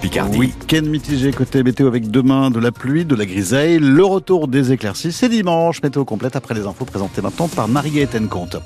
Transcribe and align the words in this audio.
Week-end 0.00 0.82
mitigé 0.82 1.32
côté 1.32 1.62
météo 1.62 1.86
avec 1.86 2.10
demain 2.10 2.50
de 2.50 2.58
la 2.58 2.72
pluie, 2.72 3.04
de 3.04 3.14
la 3.14 3.26
grisaille, 3.26 3.78
le 3.78 4.04
retour 4.04 4.48
des 4.48 4.72
éclaircies. 4.72 5.12
C'est 5.12 5.28
dimanche, 5.28 5.82
météo 5.82 6.04
complète 6.04 6.34
après 6.34 6.54
les 6.54 6.66
infos 6.66 6.86
présentées 6.86 7.20
maintenant 7.20 7.48
par 7.48 7.68
Marie-Étienne 7.68 8.28
Comte. 8.28 8.56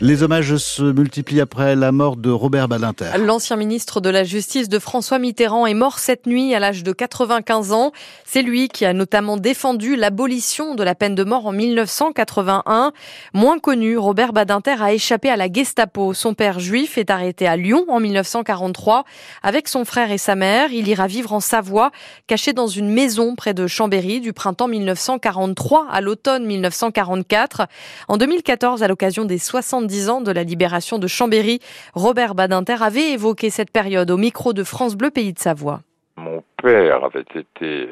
Les 0.00 0.24
hommages 0.24 0.56
se 0.56 0.82
multiplient 0.82 1.40
après 1.40 1.76
la 1.76 1.92
mort 1.92 2.16
de 2.16 2.28
Robert 2.28 2.68
Badinter. 2.68 3.10
L'ancien 3.18 3.56
ministre 3.56 4.00
de 4.00 4.10
la 4.10 4.24
Justice 4.24 4.68
de 4.68 4.80
François 4.80 5.20
Mitterrand 5.20 5.66
est 5.66 5.74
mort 5.74 6.00
cette 6.00 6.26
nuit 6.26 6.52
à 6.54 6.58
l'âge 6.58 6.82
de 6.82 6.92
95 6.92 7.72
ans. 7.72 7.92
C'est 8.24 8.42
lui 8.42 8.68
qui 8.68 8.84
a 8.84 8.92
notamment 8.92 9.36
défendu 9.36 9.94
l'abolition 9.94 10.74
de 10.74 10.82
la 10.82 10.96
peine 10.96 11.14
de 11.14 11.22
mort 11.22 11.46
en 11.46 11.52
1981. 11.52 12.92
Moins 13.34 13.58
connu, 13.60 13.96
Robert 13.96 14.32
Badinter 14.32 14.82
a 14.82 14.92
échappé 14.92 15.30
à 15.30 15.36
la 15.36 15.50
Gestapo. 15.50 16.12
Son 16.12 16.34
père 16.34 16.58
juif 16.58 16.98
est 16.98 17.10
arrêté 17.10 17.46
à 17.46 17.56
Lyon 17.56 17.84
en 17.88 18.00
1943. 18.00 19.04
Avec 19.44 19.68
son 19.68 19.84
frère 19.84 20.10
et 20.10 20.18
sa 20.18 20.34
mère, 20.34 20.72
il 20.72 20.88
ira 20.88 21.06
vivre 21.06 21.32
en 21.32 21.40
Savoie, 21.40 21.92
caché 22.26 22.52
dans 22.52 22.66
une 22.66 22.90
maison 22.90 23.36
près 23.36 23.54
de 23.54 23.68
Chambéry 23.68 24.20
du 24.20 24.32
printemps 24.32 24.68
1943 24.68 25.86
à 25.90 26.00
l'automne 26.00 26.44
1944. 26.44 27.68
En 28.08 28.16
2014, 28.16 28.82
à 28.82 28.88
l'occasion 28.88 29.24
des 29.24 29.38
70 29.84 30.08
ans 30.08 30.20
de 30.22 30.32
la 30.32 30.44
libération 30.44 30.98
de 30.98 31.06
Chambéry, 31.06 31.60
Robert 31.94 32.34
Badinter 32.34 32.82
avait 32.82 33.12
évoqué 33.12 33.50
cette 33.50 33.70
période 33.70 34.10
au 34.10 34.16
micro 34.16 34.54
de 34.54 34.64
France 34.64 34.96
Bleu 34.96 35.10
Pays 35.10 35.34
de 35.34 35.38
Savoie. 35.38 35.80
Mon 36.16 36.42
père 36.62 37.04
avait 37.04 37.24
été 37.34 37.88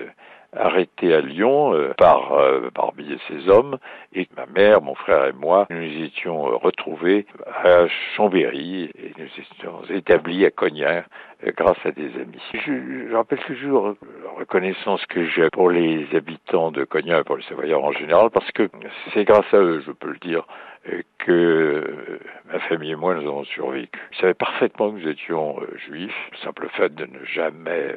arrêté 0.56 1.12
à 1.12 1.20
Lyon 1.20 1.74
euh, 1.74 1.92
par 1.97 2.33
euh, 2.33 2.70
parmi 2.74 3.19
ses 3.28 3.48
hommes 3.48 3.78
et 4.14 4.28
ma 4.36 4.47
mère, 4.47 4.83
mon 4.83 4.95
frère 4.95 5.27
et 5.27 5.33
moi, 5.33 5.66
nous 5.70 6.05
étions 6.05 6.47
euh, 6.47 6.56
retrouvés 6.56 7.27
à 7.64 7.86
Chambéry 8.16 8.91
et 8.95 9.12
nous 9.16 9.24
étions 9.24 9.83
établis 9.88 10.45
à 10.45 10.50
Cognac 10.50 11.06
euh, 11.47 11.52
grâce 11.56 11.78
à 11.84 11.91
des 11.91 12.11
amis. 12.20 12.42
Je, 12.52 13.14
rappelle 13.14 13.41
toujours 13.47 13.88
la 13.88 14.38
reconnaissance 14.38 15.05
que 15.06 15.24
j'ai 15.24 15.48
pour 15.50 15.70
les 15.70 16.06
habitants 16.14 16.70
de 16.70 16.84
Cognac 16.84 17.20
et 17.20 17.24
pour 17.24 17.36
les 17.36 17.45
Savoyards 17.45 17.84
en 17.84 17.92
général 17.92 18.28
parce 18.30 18.50
que 18.52 18.69
c'est 19.14 19.24
grâce 19.24 19.52
à 19.52 19.58
eux, 19.58 19.83
je 19.86 19.92
peux 19.92 20.11
le 20.11 20.19
dire, 20.19 20.41
euh, 20.41 20.72
que 21.19 22.19
ma 22.52 22.58
famille 22.61 22.92
et 22.92 22.97
moi 22.97 23.14
nous 23.14 23.28
avons 23.28 23.44
survécu. 23.44 23.98
Ils 24.12 24.20
savaient 24.20 24.34
parfaitement 24.34 24.91
que 24.91 24.98
nous 24.98 25.08
étions 25.08 25.61
juifs, 25.86 26.28
le 26.33 26.36
simple 26.39 26.69
fait 26.70 26.94
de 26.94 27.06
ne 27.06 27.24
jamais 27.24 27.94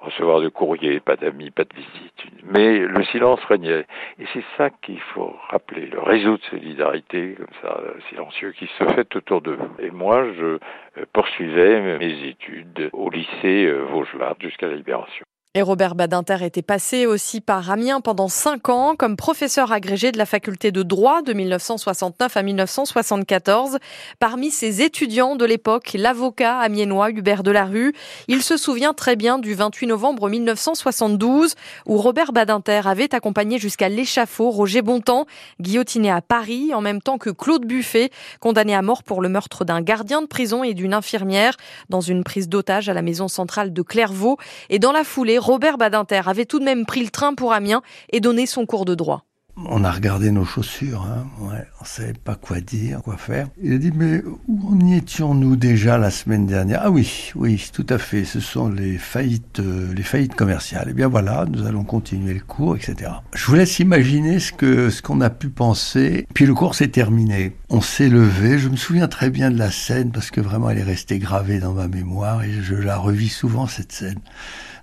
recevoir 0.00 0.40
de 0.40 0.48
courrier, 0.48 1.00
pas 1.00 1.16
d'amis, 1.16 1.50
pas 1.50 1.64
de 1.64 1.74
visite. 1.74 2.26
Mais 2.44 2.78
le 2.78 3.02
silence 3.04 3.42
régnait. 3.44 3.86
Et 4.18 4.26
c'est 4.32 4.44
ça 4.56 4.70
qu'il 4.70 5.00
faut 5.00 5.34
rappeler, 5.48 5.86
le 5.86 6.00
réseau 6.00 6.36
de 6.36 6.42
solidarité, 6.42 7.34
comme 7.36 7.46
ça, 7.62 7.80
silencieux, 8.10 8.52
qui 8.52 8.66
se 8.78 8.84
fait 8.94 9.16
autour 9.16 9.40
de 9.40 9.52
vous. 9.52 9.70
Et 9.78 9.90
moi, 9.90 10.26
je 10.34 10.58
poursuivais 11.12 11.98
mes 11.98 12.28
études 12.28 12.90
au 12.92 13.10
lycée 13.10 13.70
Vaugelas 13.90 14.34
jusqu'à 14.40 14.68
la 14.68 14.74
libération. 14.74 15.24
Et 15.56 15.62
Robert 15.62 15.94
Badinter 15.94 16.36
était 16.42 16.60
passé 16.60 17.06
aussi 17.06 17.40
par 17.40 17.70
Amiens 17.70 18.02
pendant 18.02 18.28
cinq 18.28 18.68
ans 18.68 18.94
comme 18.94 19.16
professeur 19.16 19.72
agrégé 19.72 20.12
de 20.12 20.18
la 20.18 20.26
faculté 20.26 20.70
de 20.70 20.82
droit 20.82 21.22
de 21.22 21.32
1969 21.32 22.36
à 22.36 22.42
1974. 22.42 23.78
Parmi 24.18 24.50
ses 24.50 24.82
étudiants 24.82 25.34
de 25.34 25.46
l'époque, 25.46 25.92
l'avocat 25.94 26.58
amiénois 26.58 27.10
Hubert 27.10 27.42
Delarue. 27.42 27.94
Il 28.28 28.42
se 28.42 28.58
souvient 28.58 28.92
très 28.92 29.16
bien 29.16 29.38
du 29.38 29.54
28 29.54 29.86
novembre 29.86 30.28
1972 30.28 31.54
où 31.86 31.96
Robert 31.96 32.34
Badinter 32.34 32.82
avait 32.84 33.14
accompagné 33.14 33.58
jusqu'à 33.58 33.88
l'échafaud 33.88 34.50
Roger 34.50 34.82
Bontemps, 34.82 35.24
guillotiné 35.62 36.10
à 36.10 36.20
Paris 36.20 36.74
en 36.74 36.82
même 36.82 37.00
temps 37.00 37.16
que 37.16 37.30
Claude 37.30 37.64
Buffet, 37.64 38.10
condamné 38.40 38.74
à 38.74 38.82
mort 38.82 39.02
pour 39.02 39.22
le 39.22 39.30
meurtre 39.30 39.64
d'un 39.64 39.80
gardien 39.80 40.20
de 40.20 40.26
prison 40.26 40.64
et 40.64 40.74
d'une 40.74 40.92
infirmière 40.92 41.56
dans 41.88 42.02
une 42.02 42.24
prise 42.24 42.50
d'otage 42.50 42.90
à 42.90 42.92
la 42.92 43.00
maison 43.00 43.28
centrale 43.28 43.72
de 43.72 43.80
Clairvaux. 43.80 44.36
Et 44.68 44.78
dans 44.78 44.92
la 44.92 45.02
foulée, 45.02 45.38
Robert 45.46 45.78
Badinter 45.78 46.22
avait 46.26 46.44
tout 46.44 46.58
de 46.58 46.64
même 46.64 46.84
pris 46.84 47.04
le 47.04 47.10
train 47.10 47.32
pour 47.32 47.52
Amiens 47.52 47.80
et 48.10 48.18
donné 48.18 48.46
son 48.46 48.66
cours 48.66 48.84
de 48.84 48.96
droit. 48.96 49.22
On 49.64 49.84
a 49.84 49.92
regardé 49.92 50.32
nos 50.32 50.44
chaussures, 50.44 51.06
hein. 51.08 51.24
on 51.40 51.84
savait 51.84 52.14
pas 52.14 52.34
quoi 52.34 52.60
dire, 52.60 53.00
quoi 53.02 53.16
faire. 53.16 53.46
Il 53.62 53.72
a 53.72 53.78
dit 53.78 53.92
mais 53.94 54.24
où 54.48 54.74
en 54.74 54.92
étions-nous 54.92 55.54
déjà 55.54 55.98
la 55.98 56.10
semaine 56.10 56.46
dernière? 56.46 56.80
Ah 56.82 56.90
oui, 56.90 57.30
oui, 57.36 57.64
tout 57.72 57.86
à 57.88 57.98
fait. 57.98 58.24
Ce 58.24 58.40
sont 58.40 58.68
les 58.68 58.98
faillites, 58.98 59.60
euh, 59.60 59.94
les 59.94 60.02
faillites 60.02 60.34
commerciales. 60.34 60.88
Eh 60.90 60.92
bien 60.94 61.06
voilà, 61.06 61.46
nous 61.48 61.64
allons 61.64 61.84
continuer 61.84 62.34
le 62.34 62.40
cours, 62.40 62.74
etc. 62.74 63.12
Je 63.32 63.46
vous 63.46 63.54
laisse 63.54 63.78
imaginer 63.78 64.40
ce 64.40 65.00
qu'on 65.00 65.20
a 65.20 65.30
pu 65.30 65.48
penser. 65.48 66.26
Puis 66.34 66.44
le 66.44 66.54
cours 66.54 66.74
s'est 66.74 66.88
terminé. 66.88 67.56
On 67.70 67.80
s'est 67.80 68.08
levé. 68.08 68.58
Je 68.58 68.68
me 68.68 68.76
souviens 68.76 69.06
très 69.06 69.30
bien 69.30 69.52
de 69.52 69.58
la 69.58 69.70
scène 69.70 70.10
parce 70.10 70.32
que 70.32 70.40
vraiment 70.40 70.70
elle 70.70 70.78
est 70.78 70.82
restée 70.82 71.20
gravée 71.20 71.60
dans 71.60 71.72
ma 71.72 71.86
mémoire 71.86 72.42
et 72.42 72.50
je 72.50 72.74
la 72.74 72.96
revis 72.98 73.28
souvent 73.28 73.68
cette 73.68 73.92
scène 73.92 74.18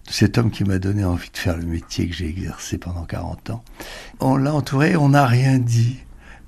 cet 0.09 0.37
homme 0.37 0.51
qui 0.51 0.63
m'a 0.63 0.79
donné 0.79 1.03
envie 1.03 1.29
de 1.31 1.37
faire 1.37 1.57
le 1.57 1.65
métier 1.65 2.07
que 2.07 2.15
j'ai 2.15 2.27
exercé 2.27 2.77
pendant 2.77 3.03
40 3.03 3.49
ans. 3.51 3.63
On 4.19 4.35
l'a 4.35 4.53
entouré, 4.53 4.95
on 4.95 5.09
n'a 5.09 5.25
rien 5.25 5.57
dit. 5.57 5.97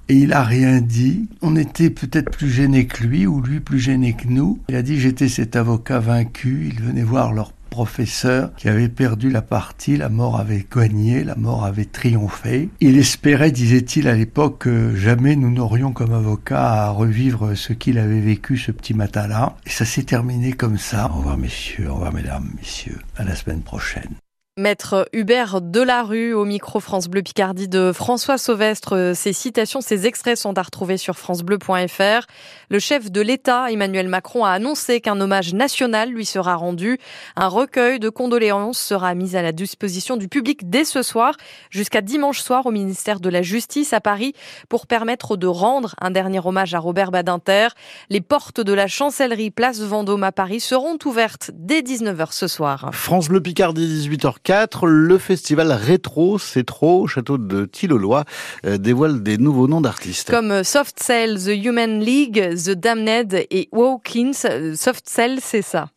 Et 0.08 0.18
il 0.18 0.34
a 0.34 0.44
rien 0.44 0.82
dit. 0.82 1.28
On 1.42 1.56
était 1.56 1.90
peut-être 1.90 2.30
plus 2.30 2.50
gênés 2.50 2.86
que 2.86 3.04
lui, 3.04 3.26
ou 3.26 3.42
lui 3.42 3.60
plus 3.60 3.80
gêné 3.80 4.14
que 4.14 4.28
nous. 4.28 4.60
Il 4.70 4.76
a 4.76 4.84
dit 4.84 5.00
j'étais 5.00 5.30
cet 5.30 5.56
avocat 5.56 6.00
vaincu. 6.00 6.70
Il 6.72 6.82
venait 6.82 7.04
voir 7.04 7.34
leur 7.34 7.54
professeur 7.76 8.54
qui 8.56 8.70
avait 8.70 8.88
perdu 8.88 9.30
la 9.30 9.42
partie, 9.42 9.98
la 9.98 10.08
mort 10.08 10.40
avait 10.40 10.66
gagné, 10.74 11.26
la 11.26 11.36
mort 11.36 11.66
avait 11.66 11.84
triomphé. 11.84 12.70
Il 12.80 12.98
espérait, 12.98 13.52
disait-il 13.52 14.08
à 14.08 14.16
l'époque, 14.16 14.60
que 14.60 14.96
jamais 14.96 15.36
nous 15.36 15.52
n'aurions 15.52 15.92
comme 15.92 16.14
avocat 16.14 16.86
à 16.86 16.90
revivre 16.92 17.54
ce 17.54 17.74
qu'il 17.74 17.98
avait 17.98 18.22
vécu 18.22 18.58
ce 18.58 18.72
petit 18.72 18.94
matin-là. 18.94 19.58
Et 19.66 19.72
ça 19.72 19.84
s'est 19.84 20.04
terminé 20.04 20.54
comme 20.54 20.78
ça. 20.78 21.12
Au 21.12 21.18
revoir 21.18 21.38
messieurs, 21.38 21.90
au 21.90 21.96
revoir 21.96 22.14
mesdames, 22.14 22.50
messieurs. 22.58 23.02
À 23.18 23.26
la 23.26 23.36
semaine 23.36 23.62
prochaine. 23.62 24.16
Maître 24.58 25.10
Hubert 25.12 25.60
Delarue 25.60 26.32
au 26.32 26.46
micro 26.46 26.80
France 26.80 27.10
Bleu 27.10 27.22
Picardie 27.22 27.68
de 27.68 27.92
François 27.92 28.38
Sauvestre. 28.38 29.12
Ces 29.14 29.34
citations, 29.34 29.82
ces 29.82 30.08
extraits 30.08 30.38
sont 30.38 30.58
à 30.58 30.62
retrouver 30.62 30.96
sur 30.96 31.18
francebleu.fr. 31.18 32.26
Le 32.70 32.80
chef 32.80 33.12
de 33.12 33.20
l'État, 33.20 33.70
Emmanuel 33.70 34.08
Macron, 34.08 34.46
a 34.46 34.52
annoncé 34.52 35.02
qu'un 35.02 35.20
hommage 35.20 35.54
national 35.54 36.10
lui 36.10 36.24
sera 36.24 36.56
rendu. 36.56 37.00
Un 37.36 37.50
recueil 37.50 38.00
de 38.00 38.08
condoléances 38.08 38.80
sera 38.80 39.14
mis 39.14 39.36
à 39.36 39.42
la 39.42 39.52
disposition 39.52 40.16
du 40.16 40.30
public 40.30 40.70
dès 40.70 40.86
ce 40.86 41.02
soir 41.02 41.36
jusqu'à 41.70 42.00
dimanche 42.00 42.40
soir 42.40 42.66
au 42.66 42.72
ministère 42.72 43.20
de 43.20 43.28
la 43.28 43.42
Justice 43.42 43.92
à 43.92 44.00
Paris 44.00 44.32
pour 44.70 44.88
permettre 44.88 45.36
de 45.36 45.48
rendre 45.48 45.96
un 46.00 46.12
dernier 46.12 46.40
hommage 46.40 46.74
à 46.74 46.80
Robert 46.80 47.12
Badinter. 47.12 47.68
Les 48.10 48.22
portes 48.22 48.62
de 48.62 48.72
la 48.72 48.88
chancellerie 48.88 49.52
place 49.52 49.82
Vendôme 49.82 50.24
à 50.24 50.32
Paris 50.32 50.62
seront 50.62 50.98
ouvertes 51.04 51.52
dès 51.56 51.82
19h 51.82 52.28
ce 52.32 52.48
soir. 52.48 52.92
France 52.94 53.28
Bleu 53.28 53.42
Picardie, 53.42 54.08
18h. 54.08 54.45
4, 54.46 54.86
le 54.86 55.18
festival 55.18 55.72
Rétro, 55.72 56.38
c'est 56.38 56.64
trop, 56.66 57.02
au 57.02 57.08
château 57.08 57.40
de 57.40 57.66
Tillolois, 57.66 58.26
euh, 58.68 58.78
dévoile 58.78 59.24
des 59.24 59.40
nouveaux 59.40 59.68
noms 59.68 59.82
d'artistes. 59.82 60.30
Comme 60.30 60.64
Soft 60.64 61.02
Cell, 61.02 61.40
The 61.44 61.66
Human 61.66 62.00
League, 62.00 62.54
The 62.56 62.72
Damned 62.72 63.34
et 63.50 63.68
Hawkins. 63.74 64.34
Soft 64.76 65.10
Cell, 65.10 65.40
c'est 65.42 65.64
ça. 65.64 65.88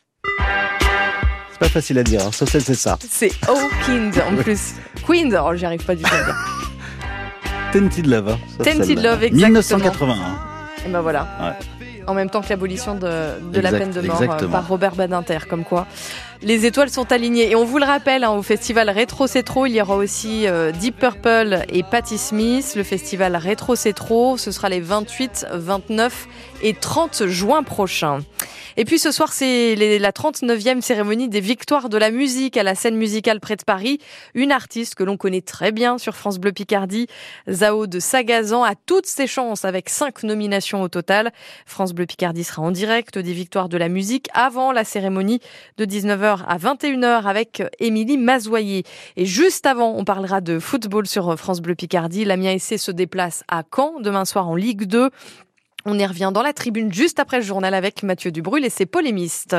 C'est 1.53 1.59
pas 1.60 1.69
facile 1.69 1.98
à 1.98 2.03
dire, 2.03 2.22
hein. 2.26 2.32
Soft 2.32 2.53
Cell, 2.53 2.62
c'est 2.62 2.75
ça. 2.75 2.98
C'est 3.06 3.32
Hawkins 3.47 4.12
en 4.26 4.42
plus. 4.42 4.72
Queen, 5.06 5.38
oh, 5.44 5.54
j'y 5.54 5.66
arrive 5.66 5.84
pas 5.84 5.94
du 5.94 6.03
tout 6.03 6.15
à 6.15 6.25
dire. 6.25 6.36
Tented 7.70 8.06
Love. 8.06 8.28
hein, 8.30 8.65
Tented. 8.65 8.98
Love, 9.03 9.25
exactement. 9.25 9.47
1981. 9.48 10.15
Et 10.86 10.88
ben 10.91 11.00
voilà. 11.03 11.28
Ouais. 11.42 11.66
En 12.06 12.15
même 12.15 12.30
temps 12.30 12.41
que 12.41 12.48
l'abolition 12.48 12.94
de, 12.94 13.38
de 13.53 13.60
la 13.60 13.70
peine 13.70 13.91
de 13.91 14.00
mort 14.00 14.19
euh, 14.19 14.25
exactement. 14.25 14.53
par 14.53 14.66
Robert 14.69 14.94
Badinter, 14.94 15.41
comme 15.50 15.65
quoi. 15.65 15.86
Les 16.41 16.66
étoiles 16.66 16.91
sont 16.91 17.10
alignées. 17.10 17.50
Et 17.50 17.56
on 17.56 17.65
vous 17.65 17.78
le 17.78 17.84
rappelle, 17.84 18.22
hein, 18.22 18.31
au 18.31 18.43
festival 18.43 18.88
Rétro 18.91 19.26
C'est 19.26 19.43
Trop, 19.43 19.66
il 19.66 19.72
y 19.72 19.82
aura 19.82 19.97
aussi 19.97 20.47
euh, 20.47 20.71
Deep 20.71 20.97
Purple 20.97 21.65
et 21.69 21.82
Patti 21.82 22.16
Smith. 22.16 22.75
Le 22.76 22.84
festival 22.84 23.34
Rétro 23.34 23.75
C'est 23.75 23.93
Trop, 23.93 24.37
ce 24.37 24.53
sera 24.53 24.69
les 24.69 24.81
28, 24.81 25.47
29 25.53 26.28
et 26.62 26.75
30 26.75 27.27
juin 27.27 27.65
prochains. 27.65 28.21
Et 28.81 28.84
puis 28.84 29.00
ce 29.00 29.11
soir, 29.11 29.33
c'est 29.33 29.75
la 29.75 30.12
39e 30.12 30.83
cérémonie 30.83 31.28
des 31.28 31.41
victoires 31.41 31.89
de 31.89 31.99
la 31.99 32.12
musique 32.12 32.56
à 32.56 32.62
la 32.62 32.77
scène 32.77 32.95
musicale 32.95 33.41
près 33.41 33.57
de 33.57 33.65
Paris. 33.65 33.98
Une 34.34 34.53
artiste 34.53 34.95
que 34.95 35.03
l'on 35.03 35.16
connaît 35.16 35.41
très 35.41 35.72
bien 35.72 35.98
sur 35.98 36.15
France 36.15 36.39
Bleu 36.39 36.53
Picardie, 36.53 37.09
Zao 37.51 37.89
de 37.89 37.98
Sagazan, 37.98 38.63
a 38.63 38.77
toutes 38.77 39.07
ses 39.07 39.27
chances 39.27 39.65
avec 39.65 39.89
cinq 39.89 40.22
nominations 40.22 40.80
au 40.80 40.86
total. 40.86 41.33
France 41.66 41.92
Bleu 41.92 42.07
Picardie 42.07 42.45
sera 42.45 42.63
en 42.63 42.71
direct 42.71 43.19
des 43.19 43.33
victoires 43.33 43.69
de 43.69 43.77
la 43.77 43.89
musique 43.89 44.28
avant 44.33 44.71
la 44.71 44.84
cérémonie 44.84 45.41
de 45.77 45.84
19h 45.84 46.45
à 46.47 46.57
21h 46.59 47.25
avec 47.25 47.65
Émilie 47.80 48.16
Mazoyer. 48.16 48.84
Et 49.16 49.27
juste 49.27 49.66
avant, 49.66 49.97
on 49.97 50.04
parlera 50.04 50.41
de 50.41 50.60
football 50.60 51.09
sur 51.09 51.36
France 51.36 51.60
Bleu 51.60 51.75
Picardie. 51.75 52.25
L'Amiens 52.25 52.57
SC 52.57 52.78
se 52.78 52.92
déplace 52.92 53.42
à 53.48 53.65
Caen 53.75 53.98
demain 53.98 54.25
soir 54.25 54.48
en 54.48 54.54
Ligue 54.54 54.84
2. 54.84 55.10
On 55.84 55.98
y 55.98 56.04
revient 56.04 56.30
dans 56.33 56.42
la 56.42 56.53
tribune 56.53 56.92
juste 56.92 57.21
après 57.21 57.39
le 57.39 57.45
journal 57.45 57.72
avec 57.75 58.03
Mathieu 58.03 58.33
Dubrul 58.33 58.65
et 58.65 58.71
ses 58.71 58.86
polémistes. 58.86 59.57